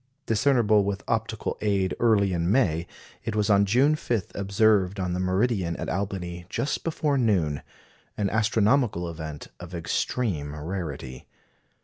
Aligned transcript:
Discernible 0.25 0.83
with 0.83 1.03
optical 1.07 1.59
aid 1.61 1.95
early 1.99 2.33
in 2.33 2.51
May, 2.51 2.87
it 3.23 3.35
was 3.35 3.51
on 3.51 3.65
June 3.65 3.95
5 3.95 4.31
observed 4.33 4.99
on 4.99 5.13
the 5.13 5.19
meridian 5.19 5.75
at 5.77 5.89
Albany 5.89 6.47
just 6.49 6.83
before 6.83 7.19
noon 7.19 7.61
an 8.17 8.27
astronomical 8.31 9.07
event 9.07 9.49
of 9.59 9.75
extreme 9.75 10.55
rarity. 10.55 11.27